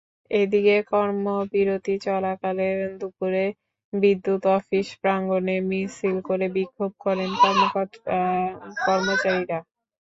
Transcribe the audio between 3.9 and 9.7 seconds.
বিদ্যুৎ অফিস প্রাঙ্গণে মিছিল করে বিক্ষোভ করেন কর্মকর্তা-কর্মচারীরা।